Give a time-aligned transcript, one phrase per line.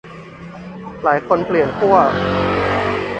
[1.03, 1.95] หลายคนเปลี่ยนขั้ว